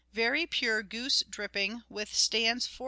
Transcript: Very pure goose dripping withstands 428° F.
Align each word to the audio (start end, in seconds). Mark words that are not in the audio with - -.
Very 0.13 0.47
pure 0.47 0.81
goose 0.81 1.21
dripping 1.29 1.83
withstands 1.87 2.67
428° 2.67 2.69
F. 2.73 2.79